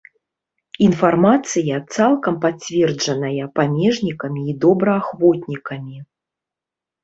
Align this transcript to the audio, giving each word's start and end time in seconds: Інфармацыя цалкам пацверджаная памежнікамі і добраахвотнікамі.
Інфармацыя 0.85 1.75
цалкам 1.97 2.33
пацверджаная 2.47 3.45
памежнікамі 3.61 4.41
і 4.55 4.59
добраахвотнікамі. 4.67 5.97